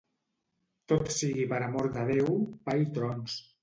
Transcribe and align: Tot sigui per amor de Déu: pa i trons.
Tot 0.93 1.13
sigui 1.17 1.47
per 1.53 1.61
amor 1.69 1.93
de 2.01 2.09
Déu: 2.13 2.37
pa 2.67 2.79
i 2.85 2.93
trons. 3.01 3.43